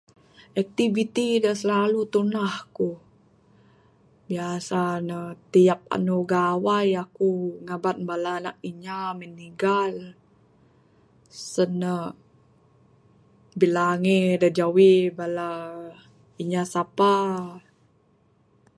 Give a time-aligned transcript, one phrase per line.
[0.61, 2.89] Aktiviti da silalu tunah ku...
[4.27, 5.19] Biasa ne
[5.51, 7.29] tiap andu gawai ku
[7.65, 7.97] ngaban
[8.37, 9.93] anak inya minigal
[11.51, 11.95] sen ne
[13.59, 15.49] bilangi da jawi bala
[16.41, 17.13] inya sapa.